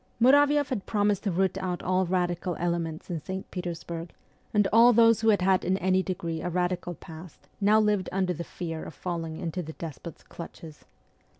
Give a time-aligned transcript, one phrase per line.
[0.19, 3.51] Muravioff had promised to root out all radical elements in St.
[3.51, 4.13] Petersburg,
[4.51, 8.33] and all those who had had in any degree a radical past now lived under
[8.33, 10.85] the fear of falling into the despot's clutches.